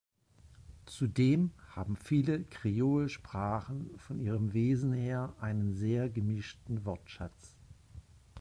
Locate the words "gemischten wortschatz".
6.09-7.55